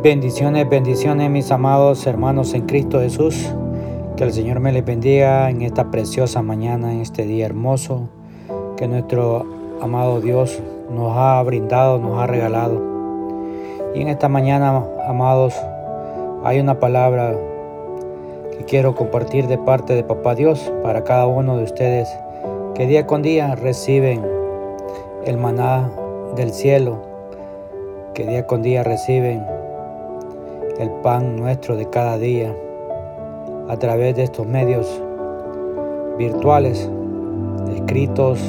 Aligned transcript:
Bendiciones, 0.00 0.68
bendiciones 0.68 1.28
mis 1.28 1.50
amados 1.50 2.06
hermanos 2.06 2.54
en 2.54 2.66
Cristo 2.66 3.00
Jesús. 3.00 3.52
Que 4.16 4.22
el 4.22 4.32
Señor 4.32 4.60
me 4.60 4.70
les 4.70 4.84
bendiga 4.84 5.50
en 5.50 5.62
esta 5.62 5.90
preciosa 5.90 6.40
mañana, 6.40 6.92
en 6.92 7.00
este 7.00 7.24
día 7.24 7.46
hermoso 7.46 8.08
que 8.76 8.86
nuestro 8.86 9.44
amado 9.82 10.20
Dios 10.20 10.62
nos 10.88 11.16
ha 11.16 11.42
brindado, 11.42 11.98
nos 11.98 12.16
ha 12.16 12.28
regalado. 12.28 12.80
Y 13.96 14.02
en 14.02 14.06
esta 14.06 14.28
mañana, 14.28 14.84
amados, 15.04 15.56
hay 16.44 16.60
una 16.60 16.78
palabra 16.78 17.36
que 18.56 18.64
quiero 18.66 18.94
compartir 18.94 19.48
de 19.48 19.58
parte 19.58 19.96
de 19.96 20.04
Papá 20.04 20.36
Dios 20.36 20.72
para 20.84 21.02
cada 21.02 21.26
uno 21.26 21.56
de 21.56 21.64
ustedes 21.64 22.08
que 22.76 22.86
día 22.86 23.04
con 23.08 23.22
día 23.22 23.56
reciben 23.56 24.24
el 25.26 25.38
maná 25.38 25.90
del 26.36 26.52
cielo, 26.52 27.02
que 28.14 28.24
día 28.24 28.46
con 28.46 28.62
día 28.62 28.84
reciben 28.84 29.57
el 30.78 30.90
pan 31.02 31.36
nuestro 31.36 31.76
de 31.76 31.90
cada 31.90 32.18
día 32.18 32.54
a 33.68 33.76
través 33.78 34.14
de 34.14 34.22
estos 34.22 34.46
medios 34.46 35.02
virtuales, 36.16 36.88
escritos 37.74 38.40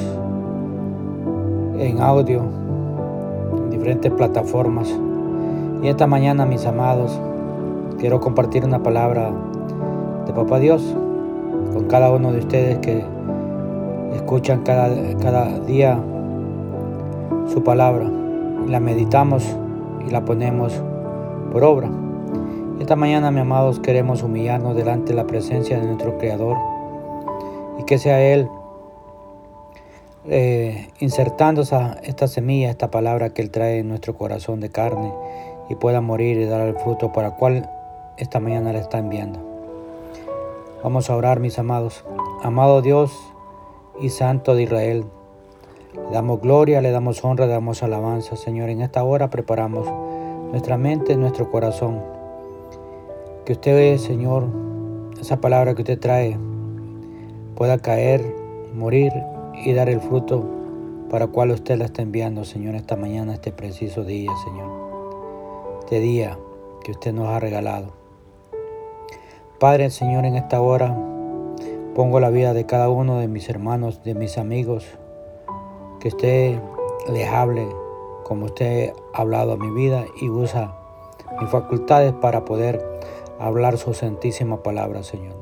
en 1.78 2.00
audio, 2.00 2.42
en 3.58 3.70
diferentes 3.70 4.12
plataformas. 4.12 4.88
Y 5.82 5.88
esta 5.88 6.06
mañana, 6.06 6.46
mis 6.46 6.66
amados, 6.66 7.20
quiero 7.98 8.20
compartir 8.20 8.64
una 8.64 8.82
palabra 8.82 9.32
de 10.26 10.32
Papá 10.32 10.58
Dios 10.60 10.82
con 11.72 11.84
cada 11.86 12.12
uno 12.12 12.32
de 12.32 12.38
ustedes 12.38 12.78
que 12.78 13.04
escuchan 14.14 14.62
cada, 14.62 14.90
cada 15.20 15.58
día 15.60 15.98
su 17.52 17.64
palabra. 17.64 18.08
La 18.68 18.78
meditamos 18.78 19.44
y 20.06 20.10
la 20.10 20.24
ponemos 20.24 20.80
por 21.52 21.64
obra. 21.64 21.90
Esta 22.80 22.96
mañana, 22.96 23.30
mis 23.30 23.42
amados, 23.42 23.78
queremos 23.78 24.22
humillarnos 24.22 24.74
delante 24.74 25.10
de 25.10 25.16
la 25.16 25.26
presencia 25.26 25.78
de 25.78 25.84
nuestro 25.84 26.16
Creador 26.16 26.56
y 27.78 27.84
que 27.84 27.98
sea 27.98 28.22
Él 28.22 28.48
eh, 30.24 30.88
esta 30.98 32.26
semilla, 32.26 32.70
esta 32.70 32.90
palabra 32.90 33.34
que 33.34 33.42
Él 33.42 33.50
trae 33.50 33.80
en 33.80 33.88
nuestro 33.88 34.16
corazón 34.16 34.60
de 34.60 34.70
carne 34.70 35.12
y 35.68 35.74
pueda 35.74 36.00
morir 36.00 36.38
y 36.38 36.46
dar 36.46 36.66
el 36.66 36.74
fruto 36.74 37.12
para 37.12 37.28
el 37.28 37.34
cual 37.34 37.70
esta 38.16 38.40
mañana 38.40 38.72
le 38.72 38.78
está 38.78 38.96
enviando. 38.96 39.40
Vamos 40.82 41.10
a 41.10 41.16
orar, 41.16 41.38
mis 41.38 41.58
amados. 41.58 42.06
Amado 42.42 42.80
Dios 42.80 43.12
y 44.00 44.08
Santo 44.08 44.54
de 44.54 44.62
Israel, 44.62 45.04
le 45.92 46.14
damos 46.14 46.40
gloria, 46.40 46.80
le 46.80 46.92
damos 46.92 47.22
honra, 47.26 47.44
le 47.44 47.52
damos 47.52 47.82
alabanza, 47.82 48.36
Señor. 48.36 48.70
En 48.70 48.80
esta 48.80 49.04
hora 49.04 49.28
preparamos 49.28 49.86
nuestra 50.50 50.78
mente, 50.78 51.14
nuestro 51.16 51.50
corazón 51.50 52.19
que 53.50 53.54
usted, 53.54 53.96
Señor, 53.96 54.46
esa 55.20 55.40
palabra 55.40 55.74
que 55.74 55.82
usted 55.82 55.98
trae, 55.98 56.38
pueda 57.56 57.78
caer, 57.78 58.32
morir 58.76 59.12
y 59.64 59.72
dar 59.72 59.88
el 59.88 60.00
fruto 60.00 60.44
para 61.10 61.26
cual 61.26 61.50
usted 61.50 61.76
la 61.76 61.86
está 61.86 62.00
enviando, 62.00 62.44
Señor, 62.44 62.76
esta 62.76 62.94
mañana, 62.94 63.34
este 63.34 63.50
preciso 63.50 64.04
día, 64.04 64.30
Señor. 64.44 64.70
Este 65.80 65.98
día 65.98 66.38
que 66.84 66.92
usted 66.92 67.12
nos 67.12 67.26
ha 67.26 67.40
regalado. 67.40 67.88
Padre, 69.58 69.90
Señor, 69.90 70.26
en 70.26 70.36
esta 70.36 70.60
hora 70.60 70.96
pongo 71.96 72.20
la 72.20 72.30
vida 72.30 72.54
de 72.54 72.66
cada 72.66 72.88
uno 72.88 73.18
de 73.18 73.26
mis 73.26 73.48
hermanos, 73.48 74.04
de 74.04 74.14
mis 74.14 74.38
amigos, 74.38 74.86
que 75.98 76.06
usted 76.06 76.60
les 77.12 77.28
hable 77.28 77.66
como 78.22 78.44
usted 78.44 78.92
ha 79.12 79.22
hablado 79.22 79.54
a 79.54 79.56
mi 79.56 79.72
vida 79.72 80.04
y 80.20 80.28
usa 80.28 80.76
mis 81.40 81.50
facultades 81.50 82.12
para 82.12 82.44
poder 82.44 82.89
hablar 83.40 83.78
su 83.78 83.94
santísima 83.94 84.62
palabra, 84.62 85.02
Señor. 85.02 85.34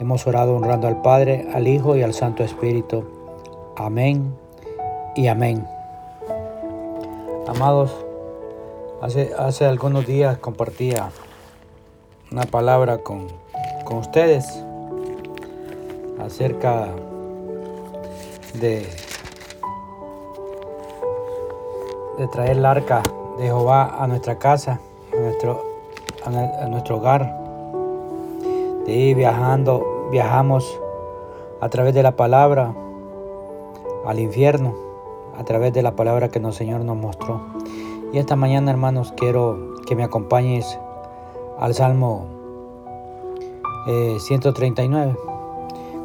Hemos 0.00 0.26
orado 0.26 0.56
honrando 0.56 0.88
al 0.88 1.02
Padre, 1.02 1.46
al 1.52 1.68
Hijo 1.68 1.96
y 1.96 2.02
al 2.02 2.14
Santo 2.14 2.42
Espíritu. 2.42 3.04
Amén 3.76 4.34
y 5.14 5.26
amén. 5.28 5.66
Amados, 7.46 7.94
hace, 9.02 9.32
hace 9.38 9.66
algunos 9.66 10.06
días 10.06 10.38
compartía 10.38 11.10
una 12.32 12.44
palabra 12.44 12.98
con, 12.98 13.26
con 13.84 13.98
ustedes 13.98 14.64
acerca 16.20 16.88
de, 18.54 18.86
de 22.18 22.28
traer 22.28 22.58
el 22.58 22.64
arca 22.64 23.02
de 23.36 23.44
Jehová 23.44 23.96
a 24.02 24.06
nuestra 24.06 24.38
casa, 24.38 24.80
a 25.12 25.16
nuestro, 25.16 25.67
a, 26.36 26.66
nuestro 26.68 26.96
hogar. 26.96 27.36
De 28.86 28.92
ahí 28.92 29.14
viajando, 29.14 30.08
viajamos 30.10 30.80
a 31.60 31.68
través 31.68 31.94
de 31.94 32.02
la 32.02 32.16
palabra 32.16 32.74
al 34.06 34.18
infierno, 34.18 34.74
a 35.36 35.44
través 35.44 35.72
de 35.72 35.82
la 35.82 35.92
palabra 35.92 36.28
que 36.28 36.38
el 36.38 36.52
Señor 36.52 36.84
nos 36.84 36.96
mostró. 36.96 37.40
Y 38.12 38.18
esta 38.18 38.36
mañana, 38.36 38.70
hermanos, 38.70 39.12
quiero 39.16 39.76
que 39.86 39.94
me 39.94 40.04
acompañes 40.04 40.78
al 41.58 41.74
Salmo 41.74 42.26
139. 44.18 45.12
Eh, 45.12 45.16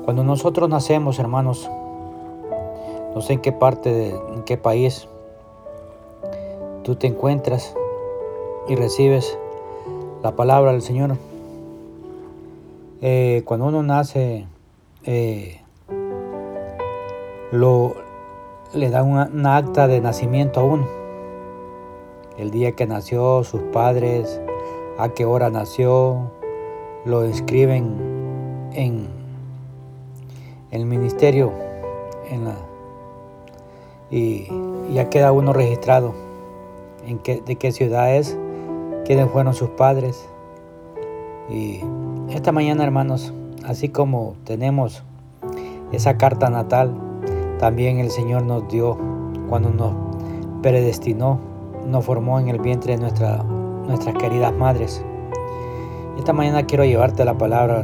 Cuando 0.03 0.23
nosotros 0.23 0.69
nacemos, 0.69 1.19
hermanos, 1.19 1.69
no 3.15 3.21
sé 3.21 3.33
en 3.33 3.41
qué 3.41 3.51
parte, 3.51 3.93
de, 3.93 4.09
en 4.09 4.43
qué 4.43 4.57
país 4.57 5.07
tú 6.83 6.95
te 6.95 7.07
encuentras 7.07 7.75
y 8.67 8.75
recibes 8.75 9.37
la 10.23 10.37
palabra 10.37 10.71
del 10.71 10.81
Señor. 10.81 11.17
Eh, 13.01 13.43
cuando 13.43 13.67
uno 13.67 13.83
nace, 13.83 14.47
eh, 15.03 15.59
lo, 17.51 17.95
le 18.73 18.89
da 18.89 19.03
una, 19.03 19.57
acta 19.57 19.87
de 19.89 19.99
nacimiento 19.99 20.61
a 20.61 20.63
uno. 20.63 20.87
El 22.37 22.51
día 22.51 22.71
que 22.71 22.87
nació, 22.87 23.43
sus 23.43 23.61
padres, 23.73 24.41
a 24.97 25.09
qué 25.09 25.25
hora 25.25 25.49
nació, 25.49 26.31
lo 27.05 27.25
inscriben 27.25 28.71
en, 28.73 29.07
el 30.71 30.85
ministerio 30.85 31.51
y 34.09 34.47
ya 34.91 35.09
queda 35.11 35.31
uno 35.31 35.53
registrado 35.53 36.15
en 37.05 37.19
qué, 37.19 37.41
de 37.41 37.57
qué 37.57 37.71
ciudad 37.71 38.15
es 38.15 38.37
quiénes 39.05 39.29
fueron 39.29 39.53
sus 39.53 39.69
padres. 39.69 40.27
Y 41.49 41.81
esta 42.29 42.51
mañana, 42.51 42.83
hermanos, 42.83 43.33
así 43.65 43.89
como 43.89 44.35
tenemos 44.43 45.03
esa 45.91 46.17
carta 46.17 46.49
natal, 46.49 46.93
también 47.59 47.99
el 47.99 48.09
Señor 48.09 48.43
nos 48.43 48.67
dio 48.67 48.97
cuando 49.49 49.69
nos 49.69 49.93
predestinó, 50.61 51.39
nos 51.85 52.05
formó 52.05 52.39
en 52.39 52.47
el 52.47 52.59
vientre 52.59 52.95
de 52.95 53.01
nuestra, 53.01 53.43
nuestras 53.43 54.15
queridas 54.15 54.53
madres. 54.53 55.03
Esta 56.17 56.33
mañana 56.33 56.65
quiero 56.65 56.85
llevarte 56.85 57.25
la 57.25 57.37
palabra 57.37 57.81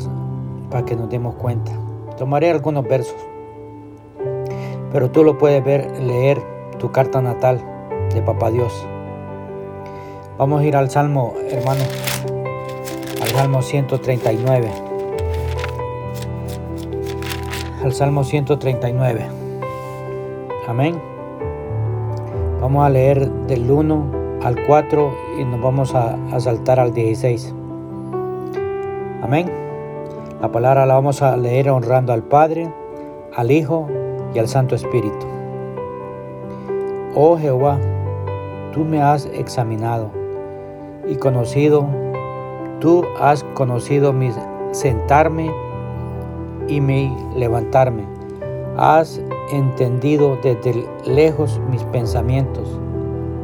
para 0.70 0.86
que 0.86 0.96
nos 0.96 1.10
demos 1.10 1.36
cuenta. 1.36 1.72
Tomaré 2.18 2.50
algunos 2.52 2.88
versos, 2.88 3.16
pero 4.92 5.10
tú 5.12 5.24
lo 5.24 5.38
puedes 5.38 5.64
ver, 5.64 6.00
leer 6.02 6.42
tu 6.80 6.92
carta 6.92 7.22
natal 7.22 7.62
de 8.14 8.22
Papá 8.22 8.52
Dios. 8.52 8.74
Vamos 10.40 10.62
a 10.62 10.64
ir 10.64 10.78
al 10.78 10.90
Salmo, 10.90 11.34
hermano, 11.50 11.82
al 13.22 13.28
Salmo 13.28 13.62
139. 13.62 14.72
Al 17.84 17.92
Salmo 17.92 18.24
139. 18.24 19.28
Amén. 20.66 20.96
Vamos 22.62 22.86
a 22.86 22.90
leer 22.90 23.30
del 23.48 23.70
1 23.70 24.40
al 24.42 24.66
4 24.66 25.14
y 25.42 25.44
nos 25.44 25.62
vamos 25.62 25.94
a, 25.94 26.16
a 26.34 26.40
saltar 26.40 26.80
al 26.80 26.94
16. 26.94 27.54
Amén. 29.22 29.52
La 30.40 30.50
palabra 30.54 30.86
la 30.86 30.94
vamos 30.94 31.22
a 31.22 31.36
leer 31.36 31.70
honrando 31.70 32.14
al 32.14 32.24
Padre, 32.24 32.74
al 33.36 33.52
Hijo 33.52 33.90
y 34.34 34.40
al 34.40 34.48
Santo 34.48 34.74
Espíritu. 34.74 35.28
Oh 37.14 37.38
Jehová, 37.38 37.78
tú 38.72 38.86
me 38.86 39.02
has 39.02 39.26
examinado 39.26 40.19
y 41.10 41.16
conocido, 41.16 41.88
tú 42.80 43.04
has 43.20 43.44
conocido 43.56 44.14
mi 44.14 44.32
sentarme 44.72 45.52
y 46.68 46.80
mi 46.80 47.12
levantarme. 47.36 48.04
Has 48.78 49.20
entendido 49.52 50.38
desde 50.44 50.88
lejos 51.06 51.60
mis 51.70 51.84
pensamientos. 51.86 52.80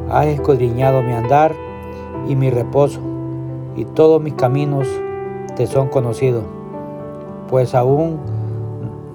Has 0.09 0.27
escudriñado 0.27 1.01
mi 1.01 1.11
andar 1.11 1.53
y 2.27 2.35
mi 2.35 2.51
reposo, 2.51 2.99
y 3.75 3.85
todos 3.85 4.21
mis 4.21 4.35
caminos 4.35 4.87
te 5.55 5.65
son 5.65 5.89
conocidos. 5.89 6.43
Pues 7.49 7.73
aún 7.73 8.19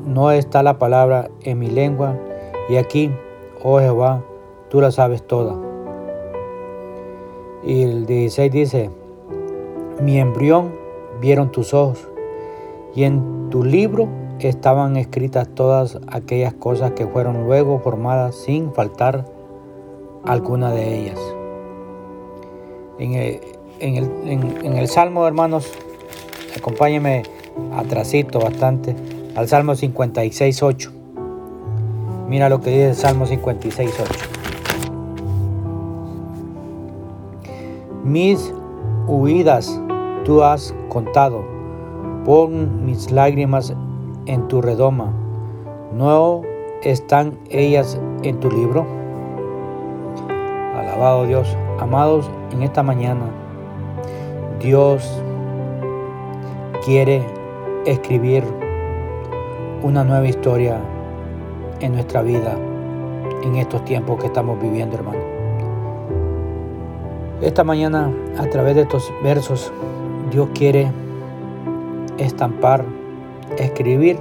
no 0.04 0.32
está 0.32 0.62
la 0.62 0.78
palabra 0.78 1.30
en 1.42 1.58
mi 1.58 1.70
lengua, 1.70 2.16
y 2.68 2.76
aquí, 2.76 3.12
oh 3.62 3.78
Jehová, 3.78 4.22
tú 4.68 4.80
la 4.80 4.90
sabes 4.90 5.22
toda. 5.22 5.69
Y 7.62 7.82
el 7.82 8.06
16 8.06 8.52
dice, 8.52 8.90
mi 10.00 10.18
embrión 10.18 10.72
vieron 11.20 11.52
tus 11.52 11.74
ojos 11.74 12.08
y 12.94 13.04
en 13.04 13.50
tu 13.50 13.64
libro 13.64 14.08
estaban 14.48 14.96
escritas 14.96 15.48
todas 15.54 15.98
aquellas 16.06 16.54
cosas 16.54 16.92
que 16.92 17.06
fueron 17.06 17.44
luego 17.44 17.78
formadas 17.80 18.34
sin 18.34 18.72
faltar 18.72 19.26
alguna 20.24 20.72
de 20.72 20.98
ellas. 20.98 21.20
En 22.98 23.14
el, 23.14 23.40
en 23.80 24.76
el, 24.76 24.88
Salmo, 24.88 25.26
hermanos, 25.26 25.72
acompáñenme 26.56 27.22
atrasito 27.74 28.40
bastante, 28.40 28.94
al 29.34 29.48
Salmo 29.48 29.74
56, 29.74 30.62
8. 30.62 30.92
Mira 32.28 32.48
lo 32.48 32.60
que 32.60 32.70
dice 32.70 32.90
el 32.90 32.94
Salmo 32.94 33.26
56, 33.26 33.90
8. 34.00 34.29
Mis 38.10 38.52
huidas 39.06 39.80
tú 40.24 40.42
has 40.42 40.74
contado, 40.88 41.44
pon 42.24 42.84
mis 42.84 43.12
lágrimas 43.12 43.72
en 44.26 44.48
tu 44.48 44.60
redoma. 44.60 45.12
¿No 45.96 46.42
están 46.82 47.38
ellas 47.50 48.00
en 48.24 48.40
tu 48.40 48.50
libro? 48.50 48.84
Alabado 50.74 51.24
Dios. 51.24 51.56
Amados, 51.78 52.28
en 52.50 52.64
esta 52.64 52.82
mañana 52.82 53.30
Dios 54.58 55.22
quiere 56.84 57.24
escribir 57.86 58.42
una 59.84 60.02
nueva 60.02 60.26
historia 60.26 60.80
en 61.78 61.92
nuestra 61.92 62.22
vida 62.22 62.58
en 63.44 63.54
estos 63.54 63.84
tiempos 63.84 64.18
que 64.18 64.26
estamos 64.26 64.60
viviendo, 64.60 64.96
hermano. 64.96 65.29
Esta 67.42 67.64
mañana, 67.64 68.12
a 68.38 68.44
través 68.50 68.74
de 68.74 68.82
estos 68.82 69.10
versos, 69.22 69.72
Dios 70.30 70.50
quiere 70.52 70.92
estampar, 72.18 72.84
escribir 73.56 74.18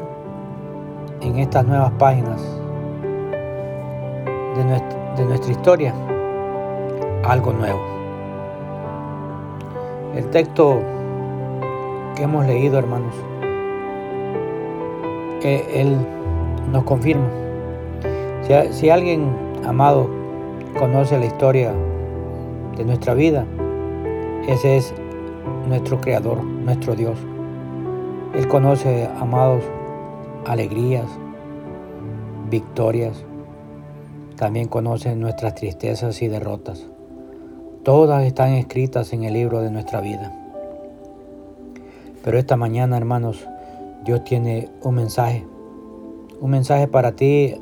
en 1.20 1.38
estas 1.38 1.66
nuevas 1.66 1.92
páginas 2.00 2.42
de 4.56 5.26
nuestra, 5.26 5.52
historia 5.52 5.94
algo 7.26 7.52
nuevo. 7.52 7.82
El 10.16 10.26
texto 10.30 10.80
que 12.16 12.24
hemos 12.24 12.46
leído, 12.46 12.80
hermanos, 12.80 13.14
Él 15.44 15.98
nos 16.72 16.86
confirma. 16.86 17.28
Si, 18.44 18.74
si 18.74 18.90
alguien 18.90 19.30
amado 19.68 20.10
conoce 20.80 21.20
la 21.20 21.26
historia 21.26 21.74
de 22.80 22.86
nuestra 22.86 23.14
vida, 23.14 23.46
ese 24.48 24.78
es 24.78 24.94
nuestro 25.68 26.00
Creador, 26.00 26.42
nuestro 26.42 26.96
Dios. 26.96 27.20
Él 28.34 28.48
conoce, 28.48 29.10
amados, 29.20 29.62
alegrías, 30.46 31.06
victorias. 32.50 33.26
También 34.38 34.70
conoce 34.70 35.14
nuestras 35.18 35.56
tristezas 35.56 36.22
y 36.22 36.30
derrotas. 36.30 36.88
Todas 37.84 38.24
están 38.24 38.54
escritas 38.54 39.12
en 39.12 39.24
el 39.24 39.34
libro 39.34 39.60
de 39.60 39.72
nuestra 39.72 40.00
vida. 40.00 40.32
Pero 42.24 42.38
esta 42.38 42.56
mañana, 42.56 42.96
hermanos, 42.96 43.46
Dios 44.06 44.24
tiene 44.24 44.70
un 44.84 44.96
mensaje. 44.96 45.46
Un 46.40 46.52
mensaje 46.52 46.88
para 46.88 47.12
ti, 47.12 47.56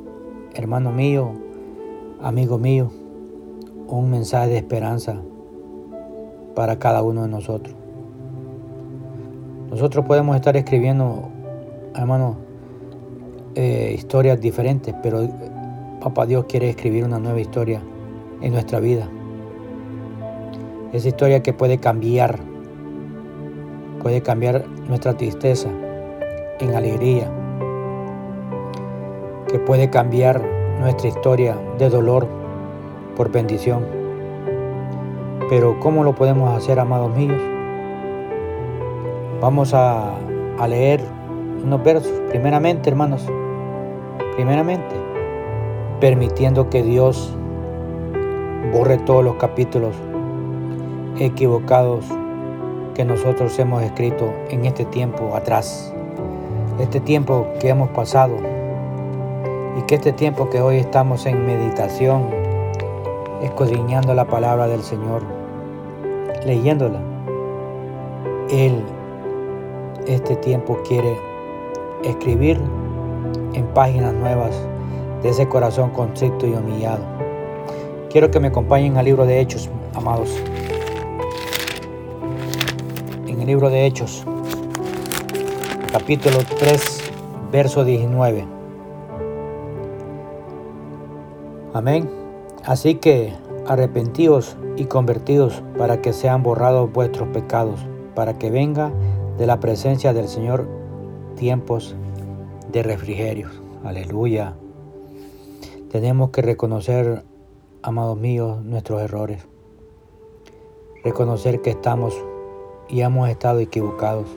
hermano 0.54 0.92
mío, 0.92 1.32
amigo 2.22 2.60
mío. 2.60 2.92
Un 3.90 4.12
mensaje 4.12 4.50
de 4.50 4.58
esperanza 4.58 5.22
para 6.56 6.78
cada 6.78 7.04
uno 7.04 7.22
de 7.22 7.30
nosotros. 7.30 7.74
Nosotros 9.70 10.06
podemos 10.06 10.36
estar 10.36 10.58
escribiendo, 10.58 11.30
hermano, 11.96 12.36
eh, 13.56 13.94
historias 13.96 14.42
diferentes, 14.42 14.94
pero 15.02 15.28
Papá 16.02 16.26
Dios 16.26 16.46
quiere 16.48 16.70
escribir 16.70 17.04
una 17.06 17.20
nueva 17.20 17.40
historia 17.40 17.82
en 18.42 18.54
nuestra 18.54 18.80
vida. 18.80 19.10
Esa 20.94 21.08
historia 21.08 21.42
que 21.42 21.54
puede 21.54 21.80
cambiar, 21.80 22.40
puede 24.02 24.22
cambiar 24.22 24.66
nuestra 24.88 25.16
tristeza 25.16 25.70
en 26.60 26.76
alegría, 26.76 27.32
que 29.48 29.60
puede 29.60 29.90
cambiar 29.90 30.42
nuestra 30.80 31.10
historia 31.10 31.58
de 31.78 31.90
dolor 31.90 32.47
por 33.18 33.32
bendición. 33.32 33.84
Pero 35.50 35.80
¿cómo 35.80 36.04
lo 36.04 36.14
podemos 36.14 36.56
hacer, 36.56 36.80
amados 36.80 37.14
míos? 37.16 37.42
Vamos 39.42 39.74
a, 39.74 40.14
leer 40.70 41.02
unos 41.64 41.84
versos. 41.84 42.12
Primeramente, 42.30 42.90
hermanos, 42.90 43.26
primeramente, 44.36 44.96
permitiendo 46.00 46.70
que 46.70 46.84
Dios 46.84 47.36
borre 48.72 48.98
todos 49.00 49.24
los 49.24 49.36
capítulos 49.36 49.96
equivocados 51.20 52.06
que 52.94 53.06
nosotros 53.06 53.58
hemos 53.60 53.84
escrito 53.84 54.34
en 54.50 54.66
este 54.66 54.86
tiempo 54.86 55.36
atrás, 55.36 55.94
este 56.80 57.00
tiempo 57.00 57.48
que 57.60 57.70
hemos 57.70 57.90
pasado 57.90 58.36
y 59.78 59.82
que 59.84 59.96
este 59.96 60.12
tiempo 60.12 60.50
que 60.50 60.62
hoy 60.62 60.78
estamos 60.78 61.26
en 61.26 61.46
meditación, 61.46 62.47
escudriñando 63.42 64.14
la 64.14 64.26
palabra 64.26 64.68
del 64.68 64.82
Señor, 64.82 65.22
leyéndola, 66.46 67.00
Él 68.50 68.84
este 70.08 70.36
tiempo 70.38 70.80
quiere 70.88 71.18
escribir 72.04 72.60
en 73.54 73.66
páginas 73.74 74.14
nuevas 74.14 74.56
de 75.22 75.30
ese 75.30 75.48
corazón 75.48 75.90
constricto 75.92 76.48
y 76.48 76.54
humillado. 76.54 77.04
Quiero 78.10 78.32
que 78.32 78.40
me 78.40 78.48
acompañen 78.48 78.98
al 78.98 79.06
libro 79.06 79.26
de 79.26 79.40
Hechos, 79.40 79.70
amados. 79.94 80.30
En 83.28 83.42
el 83.42 83.48
libro 83.48 83.70
de 83.70 83.86
Hechos, 83.86 84.24
capítulo 85.92 86.38
3, 86.60 87.12
verso 87.52 87.84
19. 87.84 88.46
Amén. 91.74 92.27
Así 92.68 92.96
que 92.96 93.34
arrepentíos 93.66 94.58
y 94.76 94.86
convertidos 94.86 95.64
para 95.78 96.02
que 96.02 96.12
sean 96.12 96.44
borrados 96.44 96.92
vuestros 96.92 97.30
pecados, 97.30 97.80
para 98.14 98.38
que 98.38 98.52
venga 98.52 98.92
de 99.38 99.48
la 99.48 99.62
presencia 99.62 100.12
del 100.12 100.28
Señor 100.28 100.68
tiempos 101.38 101.96
de 102.70 102.84
refrigerio. 102.84 103.48
Aleluya. 103.86 104.56
Tenemos 105.90 106.32
que 106.32 106.42
reconocer, 106.42 107.24
amados 107.84 108.18
míos, 108.18 108.62
nuestros 108.66 109.02
errores. 109.02 109.48
Reconocer 111.06 111.62
que 111.62 111.70
estamos 111.70 112.22
y 112.90 113.00
hemos 113.00 113.30
estado 113.30 113.60
equivocados 113.60 114.28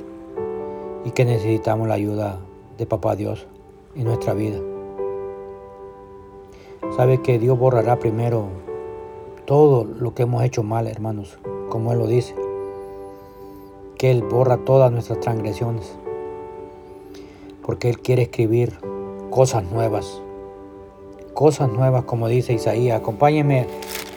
y 1.04 1.10
que 1.10 1.24
necesitamos 1.24 1.88
la 1.88 1.94
ayuda 1.94 2.38
de 2.78 2.86
Papá 2.86 3.16
Dios 3.16 3.48
en 3.96 4.04
nuestra 4.04 4.34
vida. 4.34 4.69
Sabe 6.96 7.22
que 7.22 7.38
Dios 7.38 7.58
borrará 7.58 7.98
primero 7.98 8.48
todo 9.46 9.84
lo 9.84 10.14
que 10.14 10.24
hemos 10.24 10.42
hecho 10.44 10.62
mal, 10.62 10.86
hermanos, 10.86 11.38
como 11.68 11.92
Él 11.92 11.98
lo 11.98 12.06
dice 12.06 12.34
que 14.00 14.10
Él 14.10 14.22
borra 14.22 14.56
todas 14.56 14.90
nuestras 14.90 15.20
transgresiones, 15.20 15.92
porque 17.62 17.90
Él 17.90 18.00
quiere 18.00 18.22
escribir 18.22 18.72
cosas 19.28 19.62
nuevas, 19.70 20.22
cosas 21.34 21.70
nuevas 21.70 22.04
como 22.04 22.26
dice 22.26 22.54
Isaías. 22.54 22.98
Acompáñeme 22.98 23.66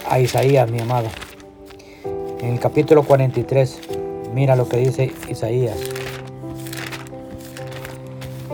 a 0.10 0.22
Isaías, 0.22 0.72
mi 0.72 0.79
amado. 0.79 1.10
En 2.39 2.53
el 2.53 2.62
capítulo 2.62 3.03
43, 3.03 3.82
mira 4.34 4.55
lo 4.55 4.70
que 4.70 4.77
dice 4.77 5.12
Isaías. 5.29 5.77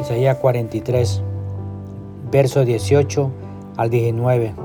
Isaías 0.02 0.36
43, 0.38 1.22
verso 2.32 2.66
18 2.66 3.32
al 3.80 3.90
19. 3.90 4.56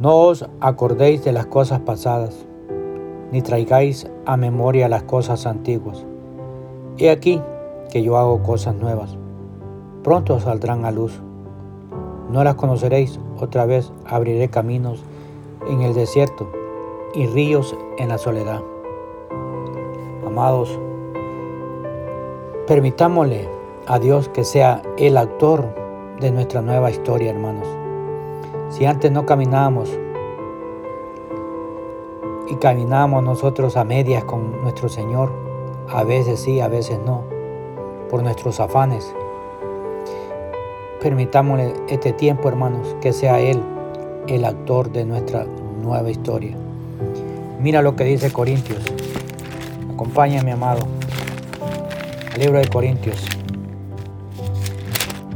No 0.00 0.16
os 0.18 0.46
acordéis 0.60 1.24
de 1.24 1.32
las 1.32 1.46
cosas 1.46 1.80
pasadas 1.80 2.46
ni 3.32 3.40
traigáis 3.40 4.06
a 4.26 4.36
memoria 4.36 4.90
las 4.90 5.04
cosas 5.04 5.46
antiguas. 5.46 6.04
He 6.98 7.08
aquí 7.08 7.40
que 7.90 8.02
yo 8.02 8.18
hago 8.18 8.42
cosas 8.42 8.74
nuevas. 8.74 9.16
Pronto 10.04 10.38
saldrán 10.38 10.84
a 10.84 10.90
luz. 10.90 11.22
No 12.30 12.44
las 12.44 12.56
conoceréis, 12.56 13.18
otra 13.40 13.64
vez 13.64 13.90
abriré 14.04 14.50
caminos 14.50 15.02
en 15.66 15.80
el 15.80 15.94
desierto 15.94 16.50
y 17.14 17.28
ríos 17.28 17.74
en 17.96 18.10
la 18.10 18.18
soledad. 18.18 18.60
Amados, 20.26 20.78
permitámosle 22.66 23.48
a 23.86 23.98
Dios 23.98 24.28
que 24.28 24.44
sea 24.44 24.82
el 24.98 25.16
autor 25.16 25.85
de 26.20 26.30
nuestra 26.30 26.62
nueva 26.62 26.90
historia, 26.90 27.30
hermanos. 27.30 27.66
Si 28.70 28.84
antes 28.84 29.12
no 29.12 29.26
caminábamos 29.26 29.90
y 32.48 32.54
caminamos 32.56 33.22
nosotros 33.22 33.76
a 33.76 33.84
medias 33.84 34.24
con 34.24 34.62
nuestro 34.62 34.88
Señor. 34.88 35.32
A 35.88 36.04
veces 36.04 36.40
sí, 36.40 36.60
a 36.60 36.68
veces 36.68 36.98
no, 37.04 37.24
por 38.10 38.22
nuestros 38.22 38.60
afanes. 38.60 39.14
Permitámosle 41.00 41.74
este 41.88 42.12
tiempo, 42.12 42.48
hermanos, 42.48 42.96
que 43.00 43.12
sea 43.12 43.40
Él 43.40 43.60
el 44.26 44.44
actor 44.44 44.90
de 44.90 45.04
nuestra 45.04 45.46
nueva 45.82 46.10
historia. 46.10 46.56
Mira 47.60 47.82
lo 47.82 47.94
que 47.94 48.04
dice 48.04 48.32
Corintios. 48.32 48.84
Acompáñame, 49.92 50.52
amado. 50.52 50.86
El 52.34 52.40
libro 52.42 52.58
de 52.58 52.68
Corintios. 52.68 53.24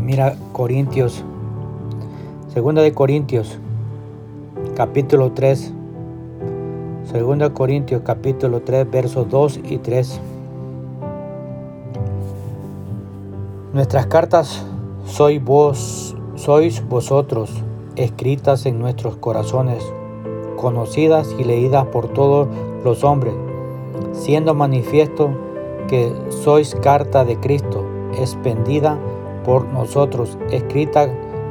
Mira 0.01 0.35
Corintios. 0.53 1.25
Segunda 2.53 2.83
de 2.83 2.93
Corintios, 2.93 3.59
capítulo 4.75 5.33
3. 5.33 5.73
Segunda 7.05 7.51
Corintios, 7.55 8.03
capítulo 8.05 8.61
3, 8.61 8.91
versos 8.91 9.29
2 9.29 9.61
y 9.65 9.79
3. 9.79 10.21
Nuestras 13.73 14.07
cartas 14.07 14.67
sois 15.05 15.43
vos, 15.43 16.17
sois 16.35 16.87
vosotros, 16.89 17.51
escritas 17.97 18.67
en 18.67 18.81
nuestros 18.81 19.17
corazones, 19.17 19.85
conocidas 20.57 21.35
y 21.39 21.45
leídas 21.45 21.87
por 21.87 22.09
todos 22.09 22.49
los 22.85 23.05
hombres, 23.05 23.35
siendo 24.13 24.55
manifiesto 24.55 25.31
que 25.89 26.13
sois 26.31 26.75
carta 26.75 27.25
de 27.25 27.39
Cristo, 27.39 27.85
expendida 28.19 28.99
por 29.45 29.65
nosotros, 29.67 30.39
escrita 30.51 31.09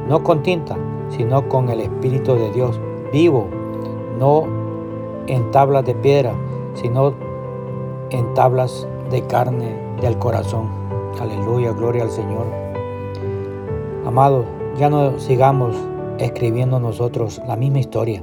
no 0.08 0.22
con 0.22 0.42
tinta, 0.42 0.76
sino 1.10 1.48
con 1.48 1.68
el 1.68 1.80
Espíritu 1.80 2.34
de 2.34 2.50
Dios, 2.50 2.80
vivo, 3.12 3.46
no 4.18 4.44
en 5.26 5.50
tablas 5.50 5.84
de 5.84 5.94
piedra, 5.94 6.34
sino 6.74 7.14
en 8.10 8.34
tablas 8.34 8.86
de 9.10 9.22
carne 9.22 9.74
del 10.00 10.18
corazón. 10.18 10.68
Aleluya, 11.20 11.72
gloria 11.72 12.04
al 12.04 12.10
Señor. 12.10 12.46
Amados, 14.06 14.46
ya 14.78 14.88
no 14.88 15.18
sigamos 15.18 15.76
escribiendo 16.18 16.80
nosotros 16.80 17.40
la 17.46 17.56
misma 17.56 17.78
historia. 17.78 18.22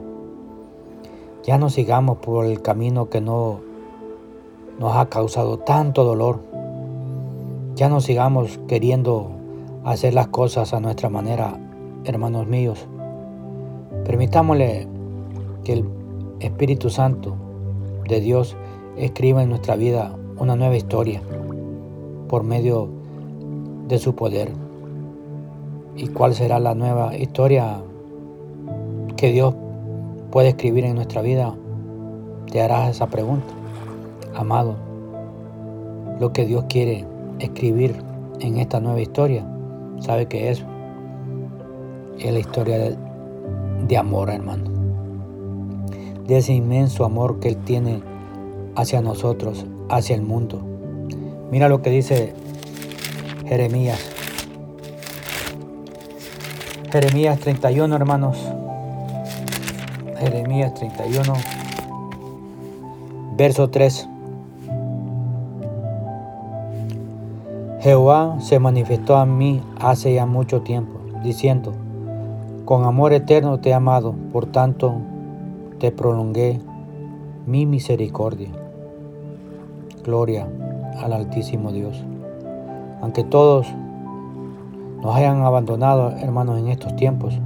Ya 1.43 1.57
no 1.57 1.69
sigamos 1.69 2.17
por 2.17 2.45
el 2.45 2.61
camino 2.61 3.09
que 3.09 3.21
no 3.21 3.59
nos 4.79 4.95
ha 4.95 5.07
causado 5.07 5.57
tanto 5.59 6.03
dolor. 6.03 6.39
Ya 7.75 7.89
no 7.89 8.01
sigamos 8.01 8.59
queriendo 8.67 9.36
hacer 9.87 10.13
las 10.13 10.27
cosas 10.27 10.73
a 10.73 10.81
nuestra 10.81 11.09
manera, 11.09 11.57
hermanos 12.03 12.45
míos. 12.45 12.87
Permitámosle 14.03 14.85
que 15.63 15.73
el 15.73 15.85
Espíritu 16.41 16.89
Santo 16.89 17.35
de 18.07 18.19
Dios 18.19 18.57
escriba 18.97 19.43
en 19.43 19.49
nuestra 19.49 19.77
vida 19.77 20.13
una 20.37 20.57
nueva 20.57 20.75
historia 20.75 21.21
por 22.27 22.43
medio 22.43 22.89
de 23.87 23.97
su 23.97 24.13
poder. 24.13 24.51
¿Y 25.95 26.07
cuál 26.09 26.35
será 26.35 26.59
la 26.59 26.75
nueva 26.75 27.15
historia 27.15 27.81
que 29.15 29.31
Dios 29.31 29.55
puede 30.31 30.49
escribir 30.49 30.83
en 30.83 30.95
nuestra 30.95 31.21
vida? 31.21 31.55
Te 32.51 32.61
harás 32.61 32.89
esa 32.89 33.07
pregunta 33.07 33.53
amado, 34.35 34.75
lo 36.19 36.33
que 36.33 36.45
Dios 36.45 36.65
quiere 36.67 37.05
escribir 37.39 37.95
en 38.41 38.57
esta 38.57 38.79
nueva 38.79 39.01
historia, 39.01 39.45
sabe 39.99 40.27
que 40.27 40.49
es, 40.49 40.63
es 42.19 42.31
la 42.31 42.39
historia 42.39 42.77
de, 42.77 42.97
de 43.87 43.97
amor, 43.97 44.29
hermano. 44.29 44.71
De 46.25 46.37
ese 46.37 46.53
inmenso 46.53 47.05
amor 47.05 47.39
que 47.39 47.49
Él 47.49 47.57
tiene 47.57 48.01
hacia 48.75 49.01
nosotros, 49.01 49.65
hacia 49.89 50.15
el 50.15 50.21
mundo. 50.21 50.61
Mira 51.51 51.69
lo 51.69 51.81
que 51.81 51.89
dice 51.89 52.33
Jeremías. 53.47 53.99
Jeremías 56.91 57.39
31, 57.39 57.95
hermanos. 57.95 58.37
Jeremías 60.19 60.73
31, 60.73 61.33
verso 63.37 63.69
3. 63.69 64.09
Jehová 67.87 68.35
se 68.41 68.59
manifestó 68.59 69.15
a 69.15 69.25
mí 69.25 69.63
hace 69.79 70.13
ya 70.13 70.25
mucho 70.25 70.61
tiempo, 70.61 70.99
diciendo, 71.23 71.71
con 72.65 72.83
amor 72.83 73.13
eterno 73.13 73.61
te 73.61 73.69
he 73.69 73.73
amado, 73.73 74.13
por 74.33 74.45
tanto 74.45 74.95
te 75.79 75.93
prolongué 75.93 76.59
mi 77.45 77.65
misericordia. 77.65 78.49
Gloria 80.03 80.49
al 81.01 81.13
Altísimo 81.13 81.71
Dios. 81.71 82.03
Aunque 83.01 83.23
todos 83.23 83.67
nos 85.01 85.15
hayan 85.15 85.43
abandonado, 85.43 86.11
hermanos, 86.17 86.59
en 86.59 86.67
estos 86.67 86.93
tiempos, 86.97 87.39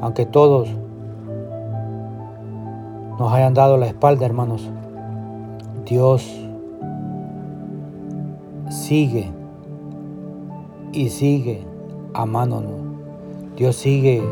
aunque 0.00 0.26
todos 0.26 0.68
nos 3.20 3.32
hayan 3.32 3.54
dado 3.54 3.76
la 3.76 3.86
espalda, 3.86 4.26
hermanos, 4.26 4.68
Dios 5.84 6.44
sigue 8.68 9.30
y 10.94 11.08
sigue 11.08 11.60
amándonos. 12.12 12.72
Dios 13.56 13.76
sigue, 13.76 14.22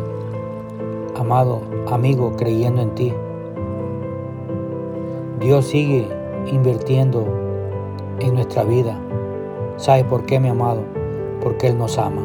amado 1.16 1.60
amigo, 1.90 2.32
creyendo 2.36 2.82
en 2.82 2.94
ti. 2.94 3.12
Dios 5.40 5.66
sigue 5.66 6.06
invirtiendo 6.46 7.26
en 8.20 8.34
nuestra 8.34 8.62
vida. 8.62 8.96
¿Sabe 9.76 10.04
por 10.04 10.24
qué, 10.24 10.38
mi 10.38 10.48
amado? 10.48 10.82
Porque 11.42 11.66
Él 11.66 11.78
nos 11.78 11.98
ama. 11.98 12.22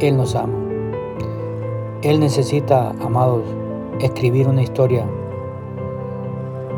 Él 0.00 0.16
nos 0.16 0.34
ama. 0.34 0.58
Él 2.02 2.18
necesita, 2.18 2.90
amados, 3.00 3.42
escribir 4.00 4.48
una 4.48 4.62
historia 4.62 5.06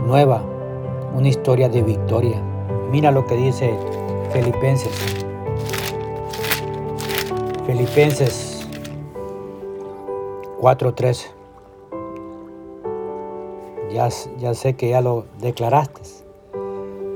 nueva, 0.06 0.42
una 1.16 1.28
historia 1.28 1.68
de 1.70 1.82
victoria. 1.82 2.42
Mira 2.92 3.10
lo 3.10 3.24
que 3.24 3.36
dice 3.36 3.74
Filipenses 4.32 5.25
Filipenses 7.66 8.64
4.13. 10.60 11.26
Ya, 13.92 14.08
ya 14.38 14.54
sé 14.54 14.74
que 14.74 14.90
ya 14.90 15.00
lo 15.00 15.24
declaraste. 15.40 16.00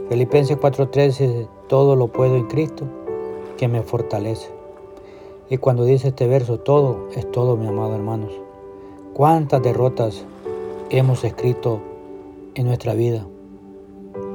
Filipenses 0.08 0.58
4.13, 0.58 1.46
todo 1.68 1.94
lo 1.94 2.08
puedo 2.08 2.34
en 2.34 2.48
Cristo 2.48 2.84
que 3.58 3.68
me 3.68 3.82
fortalece. 3.82 4.50
Y 5.48 5.58
cuando 5.58 5.84
dice 5.84 6.08
este 6.08 6.26
verso, 6.26 6.58
todo 6.58 7.06
es 7.14 7.30
todo, 7.30 7.56
mi 7.56 7.68
amado 7.68 7.94
hermanos. 7.94 8.32
¿Cuántas 9.14 9.62
derrotas 9.62 10.26
hemos 10.90 11.22
escrito 11.22 11.80
en 12.56 12.66
nuestra 12.66 12.94
vida 12.94 13.24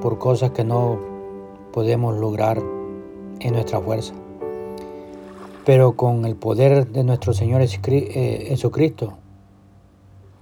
por 0.02 0.18
cosas 0.18 0.52
que 0.52 0.64
no 0.64 0.98
podemos 1.74 2.16
lograr 2.16 2.64
en 3.42 3.54
nuestra 3.54 3.82
fuerza? 3.82 4.14
Pero 5.66 5.94
con 5.94 6.26
el 6.26 6.36
poder 6.36 6.88
de 6.90 7.04
nuestro 7.04 7.34
Señor 7.34 7.62
eh, 7.62 8.46
Jesucristo, 8.50 9.18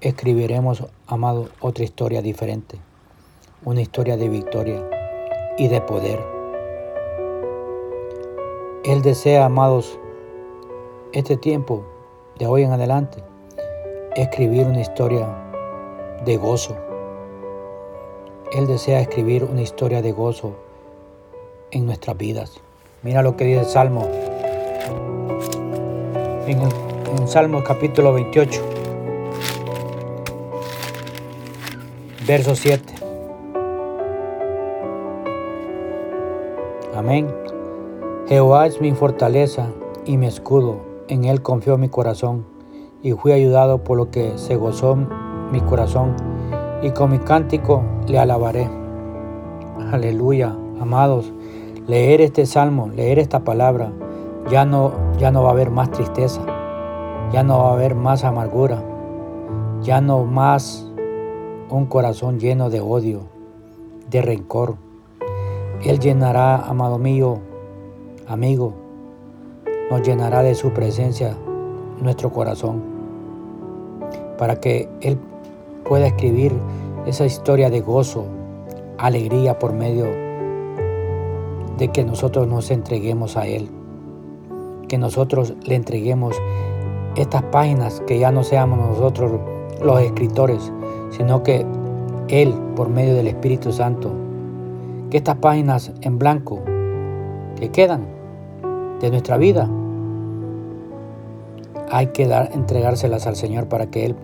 escribiremos, 0.02 0.84
amado, 1.08 1.48
otra 1.62 1.86
historia 1.86 2.22
diferente. 2.22 2.78
Una 3.64 3.80
historia 3.80 4.18
de 4.18 4.28
victoria 4.28 4.84
y 5.58 5.70
de 5.70 5.80
poder. 5.80 6.20
Él 8.84 9.02
desea, 9.02 9.46
amados, 9.46 9.98
este 11.14 11.38
tiempo, 11.38 11.86
de 12.38 12.48
hoy 12.48 12.64
en 12.64 12.74
adelante, 12.74 13.24
escribir 14.18 14.68
una 14.68 14.82
historia 14.82 15.26
de 16.26 16.36
gozo. 16.36 16.76
Él 18.52 18.68
desea 18.68 19.00
escribir 19.00 19.46
una 19.46 19.62
historia 19.62 20.02
de 20.02 20.12
gozo 20.12 20.54
en 21.72 21.86
nuestras 21.86 22.18
vidas. 22.18 22.60
Mira 23.04 23.24
lo 23.24 23.38
que 23.38 23.46
dice 23.46 23.62
el 23.62 23.66
Salmo 23.68 24.33
en, 26.48 27.28
Salmos 27.28 27.64
capítulo 27.64 28.14
28, 28.14 28.62
verso 32.28 32.56
7. 32.56 32.94
Amén. 36.96 37.28
Jehová 38.28 38.68
es 38.68 38.82
mi 38.82 38.92
fortaleza 38.92 39.68
y 40.06 40.18
mi 40.18 40.28
escudo, 40.28 40.78
en 41.08 41.26
él 41.26 41.42
confió 41.42 41.78
mi 41.78 41.90
corazón, 41.90 42.46
y 43.02 43.14
fui 43.14 43.32
ayudado 43.32 43.84
por 43.84 43.98
lo 43.98 44.12
que 44.12 44.38
se 44.38 44.56
gozó 44.56 44.96
mi 44.96 45.62
corazón, 45.62 46.16
y 46.82 46.92
con 46.92 47.12
mi 47.12 47.20
cántico 47.20 47.84
le 48.08 48.20
alabaré. 48.20 48.70
Aleluya, 49.92 50.56
amados, 50.82 51.32
leer 51.88 52.22
este 52.22 52.46
salmo, 52.46 52.90
leer 52.90 53.20
esta 53.20 53.44
palabra, 53.44 53.92
ya 54.50 54.66
no, 54.66 55.03
ya 55.24 55.32
no 55.32 55.42
va 55.42 55.52
a 55.52 55.54
haber 55.54 55.72
más 55.72 55.90
tristeza, 55.90 56.42
ya 57.32 57.44
no 57.44 57.60
va 57.60 57.70
a 57.70 57.74
haber 57.76 57.96
más 57.96 58.26
amargura, 58.26 58.84
ya 59.82 60.02
no 60.02 60.26
más 60.26 60.86
un 61.70 61.86
corazón 61.86 62.42
lleno 62.42 62.70
de 62.70 62.82
odio, 62.82 63.22
de 64.10 64.22
rencor. 64.22 64.76
Él 65.82 66.00
llenará, 66.00 66.58
amado 66.58 66.98
mío, 66.98 67.40
amigo, 68.28 68.74
nos 69.90 70.02
llenará 70.02 70.44
de 70.44 70.56
su 70.56 70.72
presencia 70.74 71.38
nuestro 72.02 72.30
corazón, 72.30 72.84
para 74.38 74.60
que 74.60 74.90
Él 75.00 75.18
pueda 75.88 76.08
escribir 76.08 76.52
esa 77.06 77.24
historia 77.24 77.70
de 77.70 77.80
gozo, 77.80 78.26
alegría 78.98 79.58
por 79.58 79.72
medio 79.72 80.06
de 81.78 81.88
que 81.94 82.04
nosotros 82.04 82.46
nos 82.46 82.72
entreguemos 82.72 83.38
a 83.38 83.48
Él, 83.48 83.70
que 84.94 85.00
nosotros 85.00 85.56
le 85.66 85.74
entreguemos 85.74 86.40
estas 87.16 87.42
páginas, 87.42 88.04
que 88.06 88.20
ya 88.20 88.32
no 88.32 88.44
seamos 88.44 88.78
nosotros 88.78 89.42
los 89.82 90.00
escritores, 90.00 90.72
sino 91.10 91.42
que 91.42 91.66
Él, 92.28 92.54
por 92.76 92.90
medio 92.90 93.16
del 93.16 93.26
Espíritu 93.26 93.74
Santo, 93.74 94.12
que 95.10 95.18
estas 95.18 95.38
páginas 95.38 95.92
en 96.02 96.20
blanco 96.20 96.60
que 97.60 97.72
quedan 97.72 98.06
de 99.00 99.10
nuestra 99.10 99.38
vida, 99.38 99.68
hay 101.90 102.06
que 102.14 102.28
dar, 102.28 102.52
entregárselas 102.54 103.26
al 103.26 103.36
Señor 103.36 103.68
para 103.70 103.88
que 103.88 104.06
Él 104.06 104.16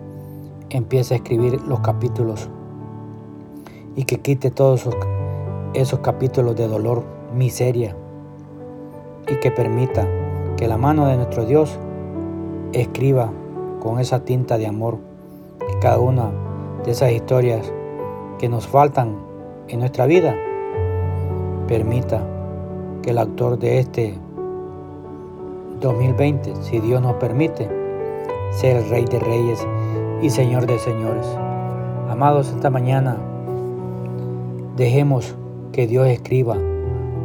empiece 0.68 1.14
a 1.14 1.16
escribir 1.16 1.60
los 1.62 1.80
capítulos 1.80 2.48
y 3.96 4.04
que 4.04 4.20
quite 4.20 4.52
todos 4.52 4.82
esos, 4.82 4.96
esos 5.74 5.98
capítulos 5.98 6.54
de 6.54 6.68
dolor, 6.68 7.02
miseria 7.34 7.96
y 9.26 9.34
que 9.40 9.50
permita 9.50 10.06
que 10.60 10.68
la 10.68 10.76
mano 10.76 11.06
de 11.06 11.16
nuestro 11.16 11.46
Dios 11.46 11.78
escriba 12.74 13.32
con 13.80 13.98
esa 13.98 14.26
tinta 14.26 14.58
de 14.58 14.66
amor 14.66 14.98
cada 15.80 15.98
una 15.98 16.30
de 16.84 16.90
esas 16.90 17.12
historias 17.12 17.72
que 18.38 18.50
nos 18.50 18.68
faltan 18.68 19.16
en 19.68 19.80
nuestra 19.80 20.04
vida 20.04 20.36
permita 21.66 22.22
que 23.02 23.10
el 23.10 23.18
autor 23.18 23.58
de 23.58 23.78
este 23.78 24.18
2020, 25.80 26.54
si 26.56 26.80
Dios 26.80 27.00
nos 27.00 27.14
permite, 27.14 27.70
ser 28.50 28.76
el 28.76 28.90
Rey 28.90 29.06
de 29.06 29.18
Reyes 29.18 29.66
y 30.20 30.28
Señor 30.28 30.66
de 30.66 30.78
Señores. 30.78 31.26
Amados, 32.10 32.50
esta 32.50 32.68
mañana 32.68 33.16
dejemos 34.76 35.34
que 35.72 35.86
Dios 35.86 36.06
escriba 36.08 36.58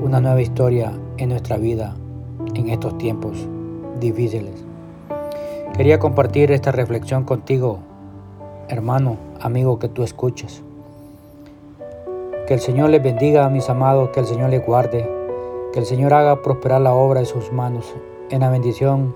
una 0.02 0.22
nueva 0.22 0.42
historia 0.42 0.94
en 1.18 1.30
nuestra 1.30 1.58
vida 1.58 1.96
en 2.56 2.70
estos 2.70 2.98
tiempos 2.98 3.48
difíciles. 4.00 4.64
Quería 5.76 6.00
compartir 6.00 6.52
esta 6.52 6.72
reflexión 6.72 7.24
contigo, 7.24 7.80
hermano, 8.70 9.18
amigo 9.42 9.78
que 9.78 9.90
tú 9.90 10.04
escuches. 10.04 10.64
Que 12.48 12.54
el 12.54 12.60
Señor 12.60 12.90
les 12.90 13.04
bendiga 13.04 13.46
a 13.46 13.50
mis 13.50 13.70
amados, 13.70 14.10
que 14.10 14.22
el 14.22 14.26
Señor 14.26 14.50
les 14.50 14.66
guarde, 14.66 15.10
que 15.74 15.80
el 15.80 15.86
Señor 15.86 16.14
haga 16.14 16.42
prosperar 16.42 16.82
la 16.82 16.94
obra 16.94 17.20
de 17.20 17.26
sus 17.26 17.52
manos 17.52 17.94
en 18.30 18.40
la 18.40 18.50
bendición 18.50 19.16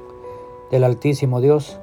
del 0.71 0.83
Altísimo 0.83 1.39
Dios 1.39 1.79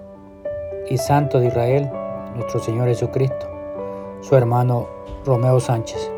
y 0.91 0.99
Santo 0.99 1.41
de 1.41 1.47
Israel, 1.47 1.91
nuestro 2.35 2.61
Señor 2.61 2.87
Jesucristo, 2.89 3.47
su 4.21 4.37
hermano 4.37 4.87
Romeo 5.25 5.59
Sánchez. 5.59 6.16